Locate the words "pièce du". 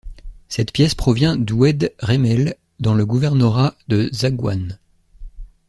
0.73-0.95